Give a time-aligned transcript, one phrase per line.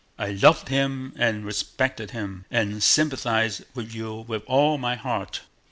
[0.17, 5.41] "I loved him and respected him, and sympathize with you with all my heart."